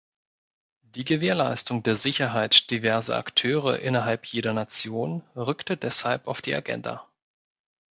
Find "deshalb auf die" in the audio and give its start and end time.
5.77-6.55